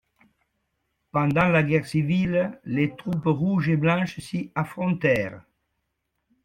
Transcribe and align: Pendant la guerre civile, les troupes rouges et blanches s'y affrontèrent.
Pendant 1.11 1.49
la 1.49 1.61
guerre 1.61 1.85
civile, 1.85 2.59
les 2.65 2.95
troupes 2.95 3.21
rouges 3.25 3.69
et 3.69 3.77
blanches 3.77 4.19
s'y 4.19 4.51
affrontèrent. 4.55 5.43